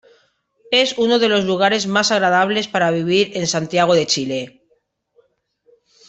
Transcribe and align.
Es 0.71 0.97
uno 0.97 1.15
de 1.19 1.29
los 1.29 1.45
lugares 1.45 1.85
mas 1.85 2.09
agradables 2.11 2.67
para 2.67 2.89
vivir 2.89 3.33
en 3.37 3.45
Santiago 3.45 3.93
de 3.93 4.07
Chile 4.07 4.61